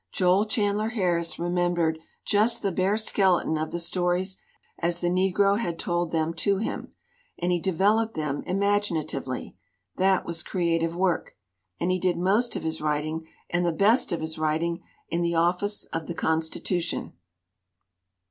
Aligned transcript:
Joel 0.11 0.47
Chandler 0.47 0.89
Harris 0.89 1.37
remembered 1.37 1.99
just 2.25 2.63
the 2.63 2.71
bare 2.71 2.97
skeleton 2.97 3.55
of 3.59 3.69
the 3.69 3.77
stories 3.77 4.39
as 4.79 4.99
the 4.99 5.09
negro 5.09 5.59
had 5.59 5.77
told 5.77 6.09
them 6.09 6.33
to 6.37 6.57
him. 6.57 6.91
And 7.37 7.51
he 7.51 7.59
developed 7.59 8.15
them 8.15 8.41
imagina 8.47 9.03
tively. 9.03 9.53
That 9.97 10.25
was 10.25 10.41
creative 10.41 10.95
work. 10.95 11.35
And 11.79 11.91
he 11.91 11.99
did 11.99 12.17
most 12.17 12.55
of 12.55 12.63
his 12.63 12.81
writing, 12.81 13.27
and 13.51 13.63
the 13.63 13.71
best 13.71 14.11
of 14.11 14.21
his 14.21 14.39
writing, 14.39 14.81
in 15.09 15.21
the 15.21 15.35
office 15.35 15.85
of 15.93 16.07
The 16.07 16.15
Constitution." 16.15 17.13